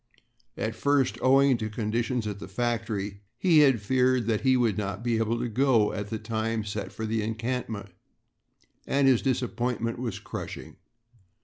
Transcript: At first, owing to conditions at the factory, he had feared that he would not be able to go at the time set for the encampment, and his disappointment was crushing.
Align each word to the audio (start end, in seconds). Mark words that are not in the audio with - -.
At 0.57 0.73
first, 0.73 1.19
owing 1.21 1.57
to 1.59 1.69
conditions 1.69 2.25
at 2.25 2.39
the 2.39 2.47
factory, 2.47 3.21
he 3.37 3.59
had 3.59 3.79
feared 3.83 4.25
that 4.25 4.41
he 4.41 4.57
would 4.57 4.75
not 4.75 5.03
be 5.03 5.19
able 5.19 5.37
to 5.37 5.47
go 5.47 5.93
at 5.93 6.09
the 6.09 6.17
time 6.17 6.63
set 6.63 6.91
for 6.91 7.05
the 7.05 7.21
encampment, 7.21 7.91
and 8.87 9.07
his 9.07 9.21
disappointment 9.21 9.99
was 9.99 10.17
crushing. 10.17 10.77